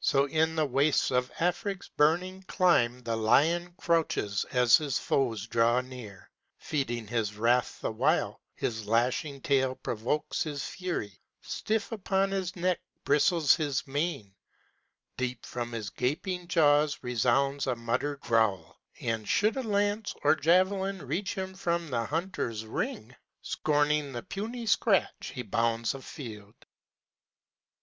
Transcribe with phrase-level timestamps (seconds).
[0.00, 5.80] So in the wastes of Afric's burning clime The lion crouches as his foes draw
[5.80, 12.54] near, Feeding his wrath the while, his lashing tail Provokes his fury; stiff upon his
[12.56, 14.34] neck Bristles his mane:
[15.16, 21.00] deep from his gaping jaws Resounds a muttered growl, and should a lance Or javelin
[21.06, 26.66] reach him from the hunter's ring, Scorning the puny scratch he bounds afield.